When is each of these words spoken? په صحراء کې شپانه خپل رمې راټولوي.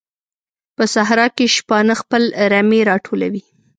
په 0.75 0.83
صحراء 0.93 1.29
کې 1.37 1.45
شپانه 1.55 1.93
خپل 2.01 2.23
رمې 2.51 2.81
راټولوي. 2.89 3.43